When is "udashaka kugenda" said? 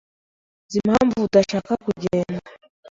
1.27-2.39